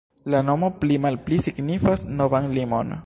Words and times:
La 0.33 0.39
nomo 0.45 0.69
pli-malpli 0.83 1.39
signifas 1.49 2.05
"novan 2.23 2.51
limon". 2.59 2.95